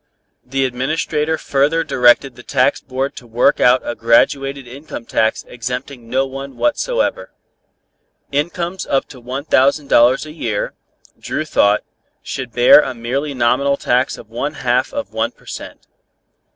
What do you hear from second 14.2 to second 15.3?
one half of